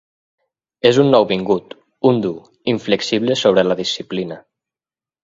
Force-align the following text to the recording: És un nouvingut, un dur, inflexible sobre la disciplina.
És 0.89 0.99
un 1.01 1.11
nouvingut, 1.15 1.75
un 2.11 2.21
dur, 2.23 2.33
inflexible 2.73 3.37
sobre 3.43 3.65
la 3.69 3.79
disciplina. 3.83 4.39